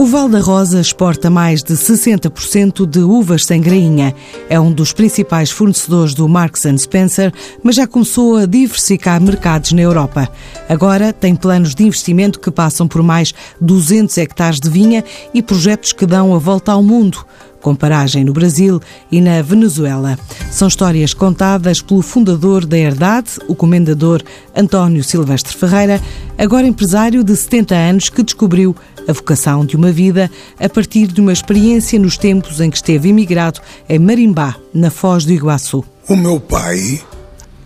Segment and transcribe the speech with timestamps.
[0.00, 4.14] O Val da Rosa exporta mais de 60% de uvas sem grainha.
[4.48, 7.30] É um dos principais fornecedores do Marks Spencer,
[7.62, 10.26] mas já começou a diversificar mercados na Europa.
[10.70, 15.04] Agora tem planos de investimento que passam por mais 200 hectares de vinha
[15.34, 17.26] e projetos que dão a volta ao mundo
[17.60, 18.80] com paragem no Brasil
[19.10, 20.18] e na Venezuela.
[20.50, 24.22] São histórias contadas pelo fundador da Herdade, o comendador
[24.56, 26.00] António Silvestre Ferreira,
[26.38, 28.74] agora empresário de 70 anos que descobriu
[29.08, 33.08] a vocação de uma vida a partir de uma experiência nos tempos em que esteve
[33.08, 35.84] imigrado em Marimbá, na Foz do Iguaçu.
[36.08, 37.00] O meu pai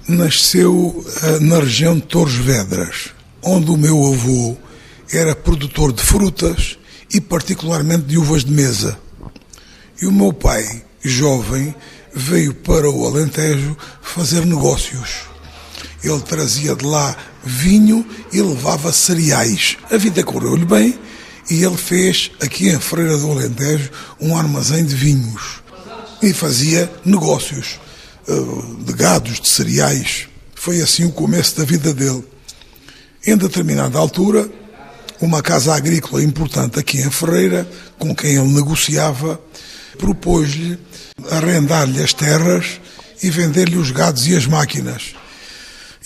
[0.08, 3.10] nasceu eh, na região de Torres Vedras,
[3.42, 4.56] onde o meu avô
[5.12, 6.78] era produtor de frutas
[7.12, 8.98] e particularmente de uvas de mesa.
[10.00, 11.74] E o meu pai, jovem,
[12.12, 15.22] veio para o Alentejo fazer negócios.
[16.02, 19.76] Ele trazia de lá vinho e levava cereais.
[19.90, 20.98] A vida correu-lhe bem
[21.50, 25.62] e ele fez aqui em Freira do Alentejo um armazém de vinhos
[26.22, 27.78] e fazia negócios
[28.26, 30.28] eh, de gados, de cereais.
[30.54, 32.24] Foi assim o começo da vida dele.
[33.26, 34.48] Em determinada altura,
[35.20, 39.40] uma casa agrícola importante aqui em Ferreira, com quem ele negociava,
[39.98, 40.78] propôs-lhe
[41.30, 42.80] arrendar-lhe as terras
[43.22, 45.14] e vender-lhe os gados e as máquinas.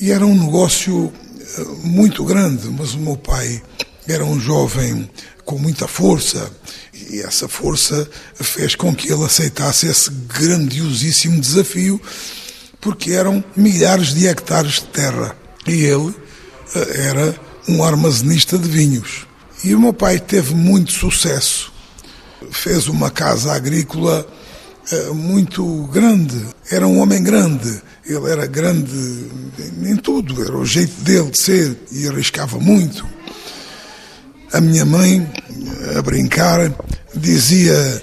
[0.00, 1.12] E era um negócio
[1.56, 3.62] eh, muito grande, mas o meu pai
[4.08, 5.08] era um jovem
[5.44, 6.50] com muita força
[7.10, 12.00] e essa força fez com que ele aceitasse esse grandiosíssimo desafio,
[12.80, 16.14] porque eram milhares de hectares de terra e ele
[16.74, 19.26] eh, era um armazenista de vinhos.
[19.64, 21.72] E o meu pai teve muito sucesso.
[22.50, 24.26] Fez uma casa agrícola
[24.90, 26.40] eh, muito grande.
[26.70, 27.82] Era um homem grande.
[28.06, 29.26] Ele era grande
[29.82, 30.42] em tudo.
[30.42, 33.06] Era o jeito dele de ser e arriscava muito.
[34.50, 35.30] A minha mãe,
[35.96, 36.72] a brincar,
[37.14, 38.02] dizia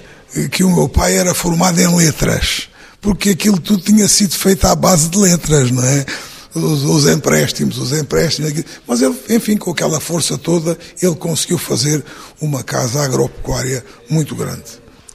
[0.50, 2.68] que o meu pai era formado em letras,
[3.00, 6.06] porque aquilo tudo tinha sido feito à base de letras, não é?
[6.54, 8.52] Os, os empréstimos, os empréstimos,
[8.86, 12.04] mas ele, enfim, com aquela força toda, ele conseguiu fazer
[12.40, 14.64] uma casa agropecuária muito grande.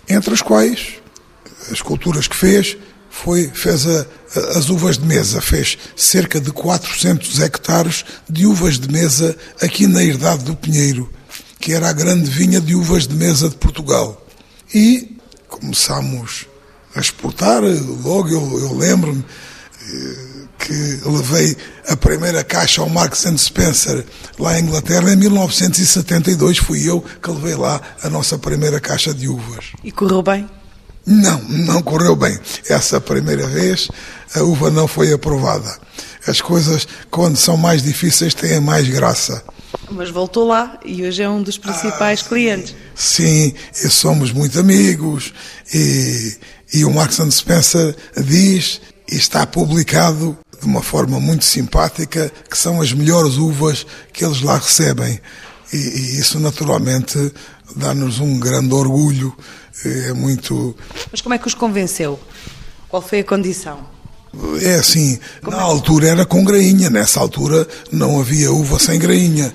[0.10, 0.96] Entre as quais,
[1.72, 2.78] as culturas que fez,
[3.10, 4.06] foi, fez a,
[4.36, 9.88] a, as uvas de mesa, fez cerca de 400 hectares de uvas de mesa aqui
[9.88, 11.10] na Herdade do Pinheiro
[11.62, 14.26] que era a grande vinha de uvas de mesa de Portugal.
[14.74, 15.16] E
[15.48, 16.48] começámos
[16.96, 17.62] a exportar,
[18.04, 19.24] logo eu, eu lembro-me
[19.82, 21.56] eh, que levei
[21.88, 24.06] a primeira caixa ao Marks Spencer
[24.40, 29.28] lá em Inglaterra em 1972, fui eu que levei lá a nossa primeira caixa de
[29.28, 29.66] uvas.
[29.84, 30.50] E correu bem?
[31.06, 32.40] Não, não correu bem.
[32.70, 33.90] Essa primeira vez
[34.36, 35.80] a uva não foi aprovada.
[36.28, 39.44] As coisas, quando são mais difíceis, têm mais graça.
[39.90, 42.76] Mas voltou lá e hoje é um dos principais ah, clientes.
[42.96, 45.34] Sim, e somos muito amigos
[45.74, 46.38] e,
[46.74, 48.82] e o Marks Spencer diz
[49.12, 54.42] e está publicado de uma forma muito simpática que são as melhores uvas que eles
[54.42, 55.20] lá recebem.
[55.74, 57.18] E, e isso naturalmente
[57.76, 59.36] dá-nos um grande orgulho.
[59.84, 60.76] É muito.
[61.12, 62.20] Mas como é que os convenceu?
[62.88, 64.01] Qual foi a condição?
[64.62, 65.66] É assim, Como na é?
[65.66, 69.54] altura era com grainha, nessa altura não havia uva sem grainha.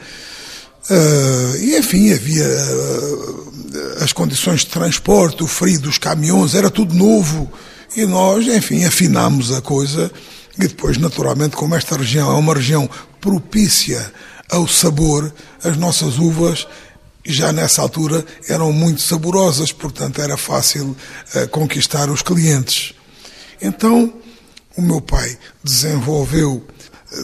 [0.90, 6.94] Uh, e enfim, havia uh, as condições de transporte, o frio dos caminhões, era tudo
[6.94, 7.50] novo.
[7.96, 10.10] E nós, enfim, afinámos a coisa.
[10.58, 12.88] E depois, naturalmente, como esta região é uma região
[13.20, 14.12] propícia
[14.50, 15.32] ao sabor,
[15.64, 16.66] as nossas uvas
[17.24, 20.94] já nessa altura eram muito saborosas, portanto era fácil
[21.34, 22.94] uh, conquistar os clientes.
[23.60, 24.12] Então,
[24.76, 26.66] o meu pai desenvolveu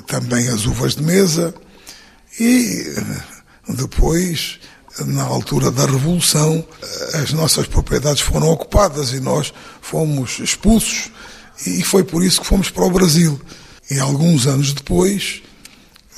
[0.07, 1.55] também as uvas de mesa
[2.41, 2.85] e
[3.69, 4.59] depois,
[5.07, 6.67] na altura da Revolução,
[7.15, 11.11] as nossas propriedades foram ocupadas e nós fomos expulsos,
[11.67, 13.41] e foi por isso que fomos para o Brasil.
[13.91, 15.43] E alguns anos depois,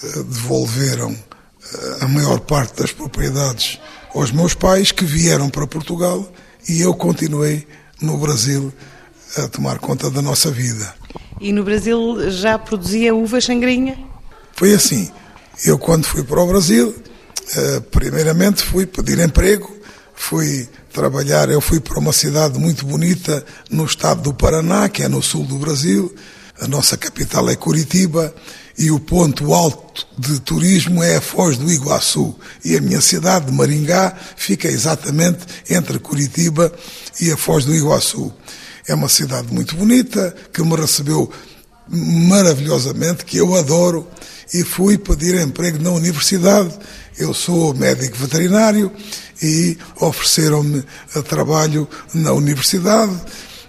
[0.02, 3.78] eh, devolveram eh, a maior parte das propriedades
[4.14, 6.32] aos meus pais, que vieram para Portugal,
[6.68, 7.66] e eu continuei
[8.00, 8.72] no Brasil
[9.36, 10.94] a tomar conta da nossa vida.
[11.40, 13.98] E no Brasil já produzia uvas sem grainha?
[14.52, 15.10] Foi assim.
[15.64, 16.94] Eu, quando fui para o Brasil,
[17.56, 19.70] eh, primeiramente fui pedir emprego,
[20.14, 25.08] fui trabalhar, eu fui para uma cidade muito bonita no estado do Paraná, que é
[25.08, 26.14] no sul do Brasil,
[26.60, 28.34] a nossa capital é Curitiba,
[28.76, 32.34] e o ponto alto de turismo é a Foz do Iguaçu.
[32.64, 36.72] E a minha cidade, de Maringá, fica exatamente entre Curitiba
[37.20, 38.32] e a Foz do Iguaçu.
[38.86, 41.30] É uma cidade muito bonita, que me recebeu
[41.88, 44.06] maravilhosamente, que eu adoro,
[44.52, 46.78] e fui pedir emprego na universidade.
[47.18, 48.92] Eu sou médico veterinário
[49.42, 50.84] e ofereceram-me
[51.28, 53.14] trabalho na universidade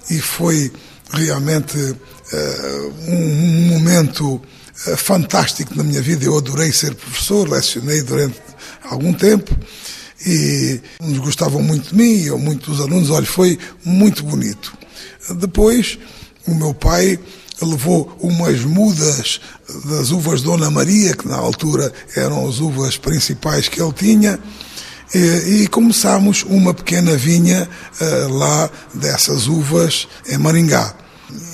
[0.09, 0.71] e foi
[1.11, 6.25] realmente uh, um, momento uh, fantástico na minha vida.
[6.25, 8.39] Eu adorei ser professor, lecionei durante
[8.83, 9.55] algum tempo
[10.25, 10.81] e
[11.19, 13.09] gostavam muito de mim, eu muito dos alunos.
[13.09, 14.84] Olha, foi muito bonito.
[15.37, 15.97] Depois,
[16.47, 17.19] o meu pai
[17.61, 19.39] levou umas mudas
[19.85, 24.39] das uvas Dona Maria, que na altura eram as uvas principais que ele tinha,
[25.13, 27.69] e, e começámos uma pequena vinha
[28.01, 30.95] uh, lá dessas uvas em Maringá.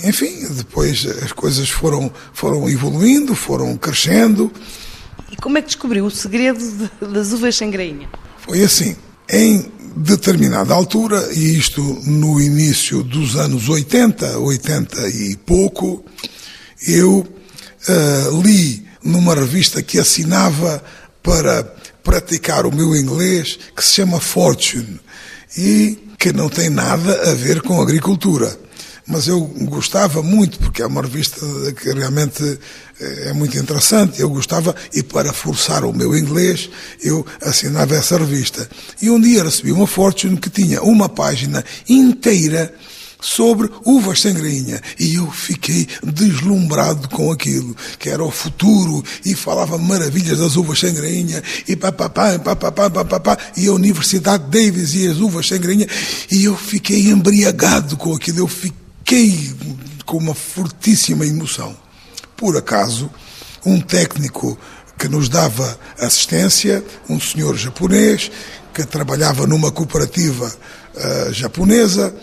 [0.03, 4.51] Enfim, depois as coisas foram, foram evoluindo, foram crescendo.
[5.31, 8.09] E como é que descobriu o segredo das uvas sem grainha?
[8.39, 8.95] Foi assim.
[9.29, 16.03] Em determinada altura, e isto no início dos anos 80, 80 e pouco,
[16.87, 20.83] eu uh, li numa revista que assinava
[21.21, 21.63] para
[22.03, 24.99] praticar o meu inglês, que se chama Fortune,
[25.57, 28.57] e que não tem nada a ver com agricultura
[29.07, 31.39] mas eu gostava muito, porque é uma revista
[31.73, 32.59] que realmente
[32.99, 36.69] eh, é muito interessante, eu gostava, e para forçar o meu inglês,
[37.03, 38.69] eu assinava essa revista.
[39.01, 42.73] E um dia recebi uma Fortune que tinha uma página inteira
[43.21, 44.81] sobre uvas sem grainha.
[44.99, 50.79] E eu fiquei deslumbrado com aquilo, que era o futuro, e falava maravilhas das uvas
[50.79, 55.87] sem grainha, e papapá, papapá, papapá, e a Universidade Davis e as uvas sem grainha,
[56.29, 58.80] e eu fiquei embriagado com aquilo, eu fiquei
[59.11, 59.53] fiquei
[60.05, 61.75] com uma fortíssima emoção.
[62.37, 63.11] Por acaso,
[63.65, 64.57] um técnico
[64.97, 68.31] que nos dava assistência, um senhor japonês,
[68.73, 72.15] que trabalhava numa cooperativa uh, japonesa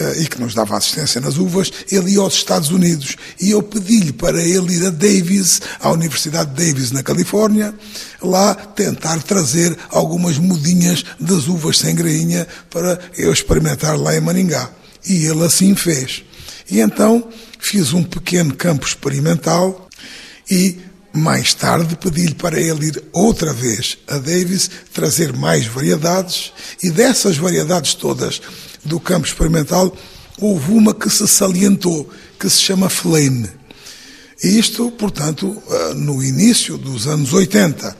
[0.00, 3.62] uh, e que nos dava assistência nas uvas, ele ia aos Estados Unidos e eu
[3.62, 7.72] pedi-lhe para ele ir a Davis, à Universidade Davis, na Califórnia,
[8.20, 14.68] lá tentar trazer algumas mudinhas das uvas sem grainha para eu experimentar lá em Maningá.
[15.06, 16.24] E ele assim fez.
[16.70, 17.28] E então
[17.58, 19.88] fiz um pequeno campo experimental
[20.50, 20.78] e
[21.12, 27.36] mais tarde pedi-lhe para ele ir outra vez a Davis trazer mais variedades e dessas
[27.36, 28.40] variedades todas
[28.84, 29.94] do campo experimental
[30.40, 33.48] houve uma que se salientou, que se chama Flame.
[34.42, 37.96] Isto, portanto, ah, no início dos anos 80.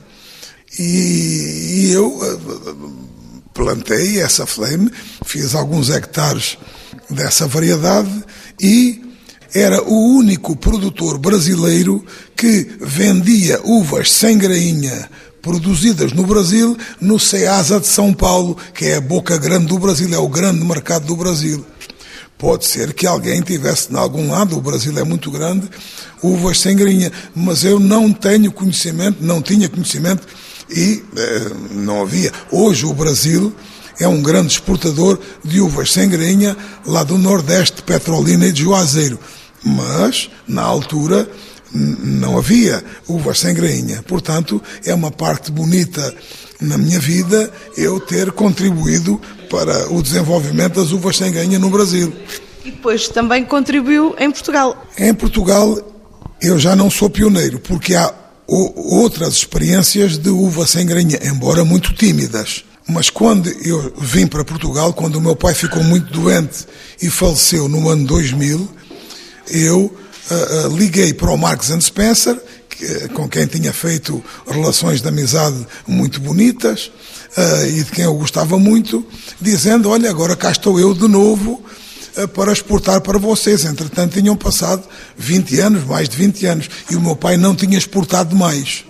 [0.79, 4.91] E eu ah, plantei essa Flame,
[5.25, 6.59] fiz alguns hectares
[7.09, 8.25] dessa variedade
[8.63, 9.03] e
[9.53, 12.03] era o único produtor brasileiro
[12.37, 15.11] que vendia uvas sem grainha
[15.43, 20.09] produzidas no Brasil no Ceasa de São Paulo, que é a boca grande do Brasil,
[20.15, 21.67] é o grande mercado do Brasil.
[22.39, 25.69] Pode ser que alguém tivesse em algum lado, o Brasil é muito grande,
[26.23, 30.27] uvas sem grainha, mas eu não tenho conhecimento, não tinha conhecimento
[30.71, 32.33] e eh, não havia.
[32.51, 33.55] Hoje o Brasil
[33.99, 36.57] é um grande exportador de uvas sem grainha
[36.87, 39.19] lá do Nordeste, de Petrolina e de Juazeiro.
[39.65, 41.29] Mas, na altura,
[41.73, 44.03] não havia uvas sem grainha.
[44.03, 46.15] Portanto, é uma parte bonita
[46.61, 52.13] na minha vida eu ter contribuído para o desenvolvimento das uvas sem grainha no Brasil.
[52.65, 54.87] E depois também contribuiu em Portugal.
[54.97, 55.79] Em Portugal
[56.41, 58.13] eu já não sou pioneiro, porque há
[58.47, 62.65] outras experiências de uva sem grainha, embora muito tímidas.
[62.89, 66.67] Mas quando eu vim para Portugal, quando o meu pai ficou muito doente
[67.01, 68.69] e faleceu no ano 2000,
[69.51, 75.09] eu uh, uh, liguei para o Marks Spencer, que, com quem tinha feito relações de
[75.09, 76.91] amizade muito bonitas
[77.37, 79.07] uh, e de quem eu gostava muito,
[79.41, 81.63] dizendo: Olha, agora cá estou eu de novo
[82.35, 83.65] para exportar para vocês.
[83.65, 84.83] Entretanto, tinham passado
[85.17, 88.85] 20 anos, mais de 20 anos, e o meu pai não tinha exportado mais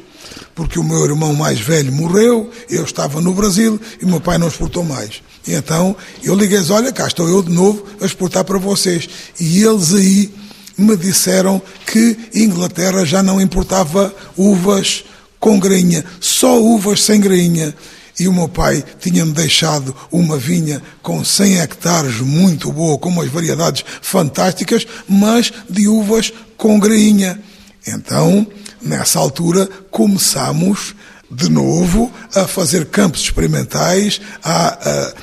[0.54, 4.38] porque o meu irmão mais velho morreu, eu estava no Brasil e o meu pai
[4.38, 5.22] não exportou mais.
[5.46, 9.08] E então eu liguei olha, cá estou eu de novo a exportar para vocês.
[9.40, 10.32] E eles aí
[10.76, 15.04] me disseram que Inglaterra já não importava uvas
[15.38, 17.74] com grainha, só uvas sem grainha.
[18.20, 23.30] E o meu pai tinha-me deixado uma vinha com 100 hectares, muito boa, com umas
[23.30, 27.40] variedades fantásticas, mas de uvas com grainha.
[27.86, 28.46] Então,
[28.82, 30.94] nessa altura, começamos
[31.30, 35.14] de novo a fazer campos experimentais, a, a,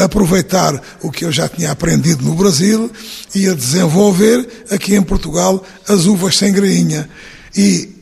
[0.00, 2.90] a, aproveitar o que eu já tinha aprendido no Brasil
[3.34, 7.08] e a desenvolver aqui em Portugal as uvas sem grainha.
[7.56, 7.96] E,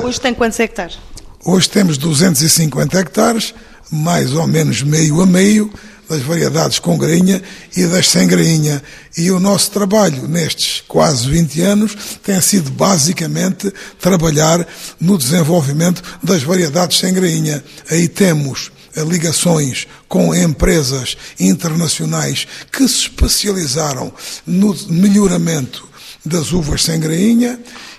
[0.00, 0.98] uh, hoje tem quantos hectares?
[1.44, 3.54] Hoje temos 250 hectares,
[3.90, 5.72] mais ou menos meio a meio,
[6.08, 7.42] das variedades com grainha
[7.76, 8.82] e das sem grainha.
[9.16, 14.66] E o nosso trabalho nestes quase 20 anos tem sido basicamente trabalhar
[15.00, 17.62] no desenvolvimento das variedades sem grainha.
[17.90, 24.12] Aí temos ligações com empresas internacionais que se especializaram
[24.46, 25.95] no melhoramento
[26.26, 27.58] das uvas sem grainha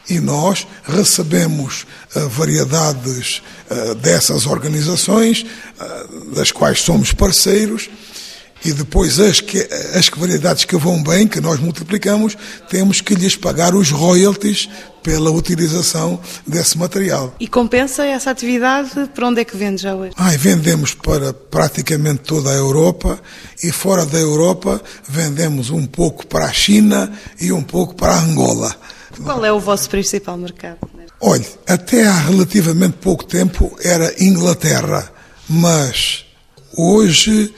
[0.10, 5.46] e nós recebemos uh, variedades uh, dessas organizações,
[5.80, 7.90] uh, das quais somos parceiros,
[8.66, 9.60] e depois as, que,
[9.94, 12.38] as variedades que vão bem, que nós multiplicamos,
[12.70, 14.70] temos que lhes pagar os royalties
[15.04, 17.34] pela utilização desse material.
[17.40, 19.10] E compensa essa atividade?
[19.16, 20.14] Para onde é que vende já hoje?
[20.18, 23.20] Ai, vendemos para praticamente toda a Europa
[23.64, 28.20] e fora da Europa vendemos um pouco para a China e um pouco para a
[28.20, 28.76] Angola.
[29.24, 30.78] Qual é o vosso principal mercado?
[31.20, 35.12] Olhe, até há relativamente pouco tempo era Inglaterra,
[35.50, 36.26] mas
[36.76, 37.54] hoje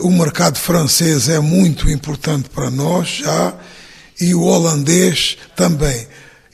[0.00, 3.54] o mercado francês é muito importante para nós já
[4.20, 6.06] e o holandês também.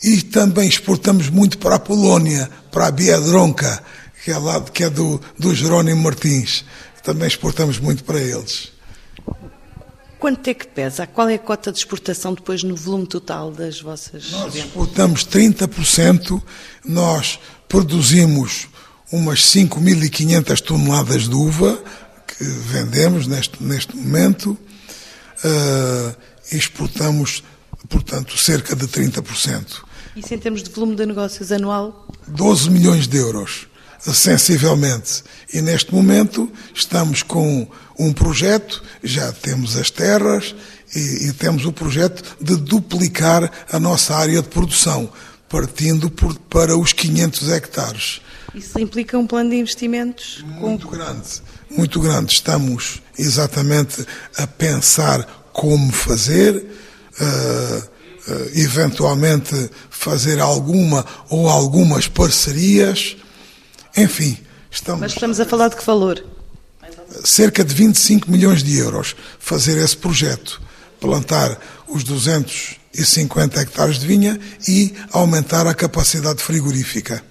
[0.02, 3.82] E também exportamos muito para a Polónia, para a Biedronka,
[4.24, 6.64] que é, lá, que é do, do Jerónimo Martins.
[7.02, 8.72] Também exportamos muito para eles.
[10.18, 11.06] Quanto é que pesa?
[11.06, 16.42] Qual é a cota de exportação depois no volume total das vossas Nós exportamos 30%,
[16.84, 18.68] nós produzimos
[19.10, 21.82] umas 5.500 toneladas de uva
[22.40, 24.56] que vendemos neste, neste momento
[25.44, 26.16] uh,
[26.50, 27.44] exportamos,
[27.86, 29.82] portanto, cerca de 30%.
[30.16, 32.08] Isso em termos de volume de negócios anual?
[32.26, 33.68] 12 milhões de euros,
[34.00, 35.22] sensivelmente.
[35.52, 37.68] E neste momento estamos com
[37.98, 40.54] um projeto, já temos as terras
[40.96, 45.12] e, e temos o projeto de duplicar a nossa área de produção,
[45.46, 48.22] partindo por, para os 500 hectares.
[48.54, 50.42] Isso implica um plano de investimentos?
[50.42, 50.96] Muito com...
[50.96, 51.28] grande,
[51.70, 52.32] muito grande.
[52.32, 54.04] Estamos exatamente
[54.36, 57.78] a pensar como fazer, uh,
[58.32, 63.16] uh, eventualmente fazer alguma ou algumas parcerias,
[63.96, 64.38] enfim.
[64.70, 65.00] Estamos...
[65.00, 66.22] Mas estamos a falar de que valor?
[67.24, 70.60] cerca de 25 milhões de euros fazer esse projeto,
[71.00, 71.58] plantar
[71.88, 77.22] os 250 hectares de vinha e aumentar a capacidade frigorífica.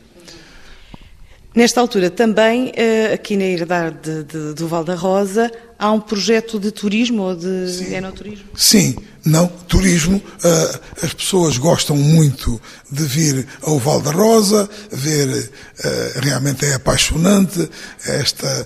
[1.60, 4.24] Nesta altura também, eh, aqui na herdade
[4.56, 7.96] do Val da Rosa, há um projeto de turismo ou de Sim.
[7.96, 8.46] enoturismo?
[8.56, 10.22] Sim, não, turismo.
[10.42, 15.52] Eh, as pessoas gostam muito de vir ao Val da Rosa, ver,
[15.84, 17.70] eh, realmente é apaixonante
[18.06, 18.66] esta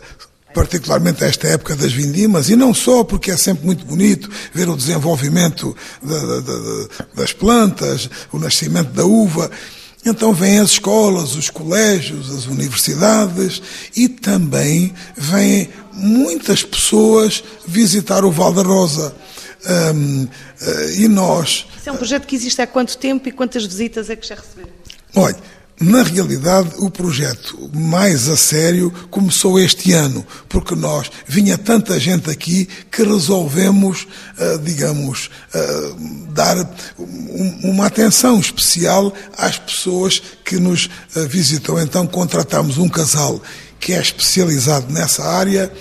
[0.53, 4.77] particularmente esta época das vindimas, e não só porque é sempre muito bonito ver o
[4.77, 5.75] desenvolvimento
[7.15, 9.49] das plantas, o nascimento da uva.
[10.05, 13.61] Então vêm as escolas, os colégios, as universidades
[13.95, 19.15] e também vêm muitas pessoas visitar o Val da Rosa.
[19.65, 20.29] Um, uh,
[20.61, 21.65] eh, e nós.
[21.77, 24.35] Isso é um projeto que existe há quanto tempo e quantas visitas é que já
[24.35, 24.69] receberam?
[25.15, 25.37] Olha,
[25.79, 32.29] na realidade, o projeto mais a sério começou este ano, porque nós vinha tanta gente
[32.29, 36.57] aqui que resolvemos, uh, digamos, uh, dar
[36.97, 41.81] um, uma atenção especial às pessoas que nos uh, visitam.
[41.81, 43.41] Então, contratamos um casal
[43.79, 45.71] que é especializado nessa área,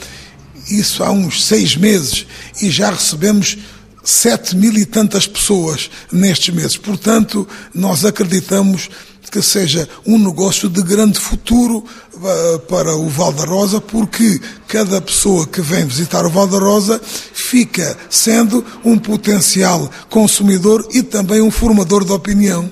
[0.68, 2.26] isso há uns seis meses,
[2.61, 3.58] e já recebemos
[4.02, 6.76] sete mil e tantas pessoas nestes meses.
[6.76, 8.90] Portanto, nós acreditamos
[9.32, 15.00] que seja um negócio de grande futuro uh, para o Val da Rosa, porque cada
[15.00, 21.40] pessoa que vem visitar o Val da Rosa fica sendo um potencial consumidor e também
[21.40, 22.70] um formador de opinião.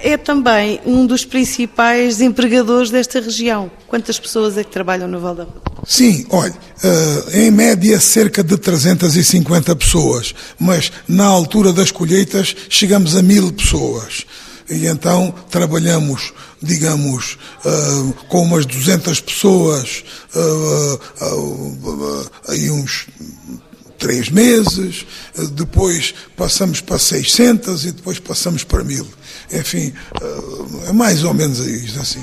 [0.00, 3.70] É também um dos principais empregadores desta região.
[3.88, 5.62] Quantas pessoas é que trabalham no Val da Rosa?
[5.84, 13.16] Sim, olha, uh, em média cerca de 350 pessoas, mas na altura das colheitas chegamos
[13.16, 14.24] a mil pessoas.
[14.70, 16.32] E então trabalhamos,
[16.62, 23.06] digamos, uh, com umas 200 pessoas, uh, aí uns
[23.98, 25.06] três meses,
[25.52, 29.06] depois passamos para 600 e depois passamos para mil.
[29.52, 29.92] Enfim,
[30.88, 32.22] é mais ou menos isso assim.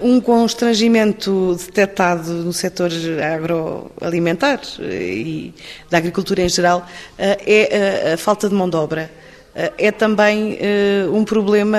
[0.00, 2.90] Um constrangimento detectado no setor
[3.34, 5.52] agroalimentar e
[5.90, 6.86] da agricultura em geral
[7.18, 9.10] é a falta de mão de obra.
[9.54, 10.58] É também
[11.12, 11.78] um problema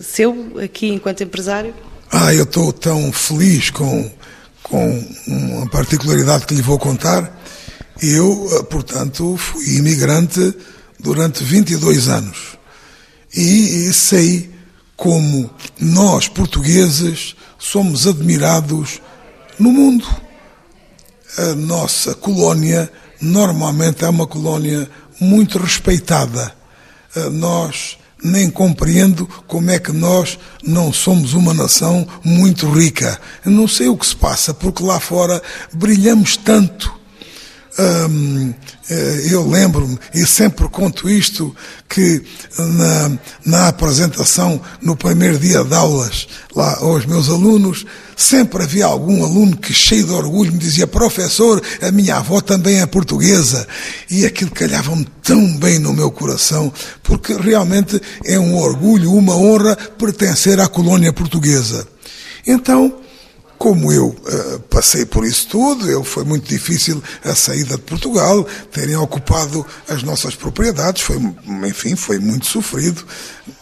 [0.00, 1.72] seu aqui enquanto empresário?
[2.10, 4.10] Ah, eu estou tão feliz com,
[4.62, 7.40] com uma particularidade que lhe vou contar.
[8.02, 10.54] Eu, portanto, fui imigrante
[10.98, 12.58] durante 22 anos
[13.34, 14.50] e, e sei
[14.96, 19.00] como nós, portugueses, somos admirados
[19.58, 20.06] no mundo.
[21.38, 26.54] a nossa colónia normalmente é uma colónia muito respeitada.
[27.32, 33.18] Nós nem compreendo como é que nós não somos uma nação muito rica.
[33.44, 37.00] não sei o que se passa, porque lá fora brilhamos tanto.
[37.78, 38.52] Hum,
[39.30, 41.54] eu lembro-me, e sempre conto isto,
[41.88, 42.22] que
[42.58, 47.86] na, na apresentação, no primeiro dia de aulas, lá aos meus alunos,
[48.20, 52.80] sempre havia algum aluno que, cheio de orgulho, me dizia: Professor, a minha avó também
[52.80, 53.66] é portuguesa.
[54.10, 56.72] E aquilo calhava-me tão bem no meu coração,
[57.02, 61.86] porque realmente é um orgulho, uma honra pertencer à colônia portuguesa.
[62.46, 63.00] Então,
[63.56, 68.46] como eu uh, passei por isso tudo, eu, foi muito difícil a saída de Portugal,
[68.70, 71.16] terem ocupado as nossas propriedades, foi,
[71.66, 73.04] enfim, foi muito sofrido.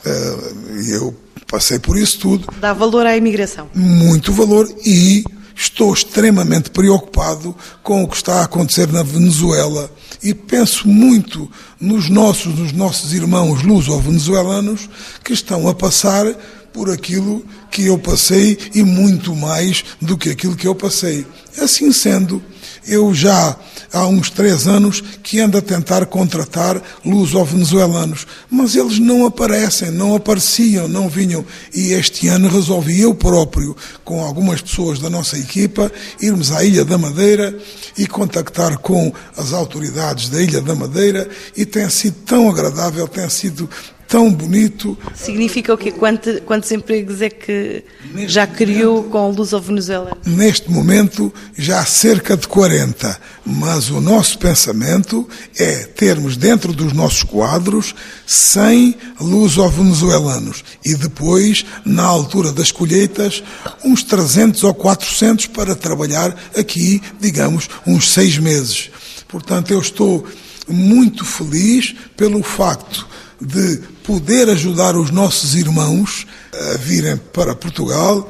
[0.05, 1.15] Uh, eu
[1.49, 2.47] passei por isso tudo.
[2.61, 3.69] Dá valor à imigração?
[3.75, 5.25] Muito valor e
[5.57, 9.91] estou extremamente preocupado com o que está a acontecer na Venezuela
[10.23, 11.51] e penso muito
[11.81, 14.89] nos nossos, nos nossos irmãos luso-venezuelanos
[15.25, 16.27] que estão a passar
[16.73, 21.27] por aquilo que eu passei e muito mais do que aquilo que eu passei.
[21.61, 22.43] Assim sendo,
[22.89, 23.57] eu já
[23.93, 30.15] há uns três anos que ando a tentar contratar luso-venezuelanos, mas eles não aparecem, não
[30.15, 31.45] apareciam, não vinham.
[31.75, 35.91] E este ano resolvi eu próprio, com algumas pessoas da nossa equipa,
[36.21, 37.57] irmos à Ilha da Madeira
[37.97, 43.29] e contactar com as autoridades da Ilha da Madeira e tem sido tão agradável, tem
[43.29, 43.69] sido
[44.09, 44.97] tão bonito.
[45.15, 45.93] Significa o quê?
[45.93, 47.85] Quanto, quantos empregos é que
[48.15, 50.17] Neste já criou momento, com a Luz ao Venezuela?
[50.25, 53.21] Neste momento, já cerca de 40.
[53.45, 57.95] Mas o nosso pensamento é termos dentro dos nossos quadros
[58.27, 63.43] 100 luso-venezuelanos e depois, na altura das colheitas,
[63.85, 68.91] uns 300 ou 400 para trabalhar aqui, digamos, uns seis meses.
[69.29, 70.27] Portanto, eu estou
[70.67, 73.07] muito feliz pelo facto
[73.41, 76.27] de poder ajudar os nossos irmãos
[76.73, 78.29] a virem para Portugal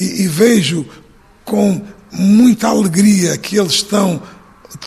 [0.00, 0.86] e, e vejo
[1.44, 1.80] com
[2.12, 4.20] muita alegria que eles estão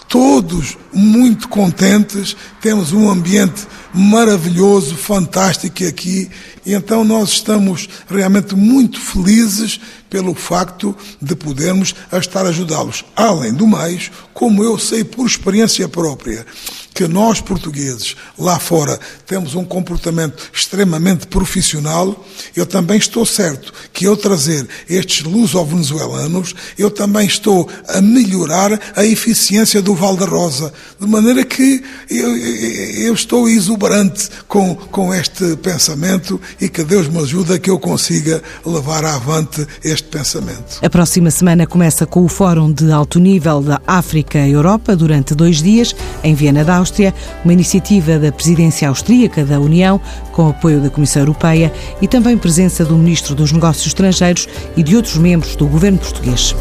[0.07, 6.29] todos muito contentes, temos um ambiente maravilhoso, fantástico aqui,
[6.65, 13.03] e então nós estamos realmente muito felizes pelo facto de podermos estar ajudá-los.
[13.15, 16.45] Além do mais, como eu sei por experiência própria,
[16.93, 22.25] que nós portugueses lá fora temos um comportamento extremamente profissional,
[22.55, 29.05] eu também estou certo que eu trazer estes luso-venezuelanos, eu também estou a melhorar a
[29.05, 35.55] eficiência do Val da Rosa, de maneira que eu, eu estou exuberante com, com este
[35.57, 40.79] pensamento e que Deus me ajude a que eu consiga levar avante este pensamento.
[40.81, 45.95] A próxima semana começa com o Fórum de Alto Nível da África-Europa durante dois dias
[46.23, 47.13] em Viena da Áustria,
[47.43, 52.83] uma iniciativa da presidência austríaca da União, com apoio da Comissão Europeia e também presença
[52.83, 56.55] do Ministro dos Negócios Estrangeiros e de outros membros do governo português.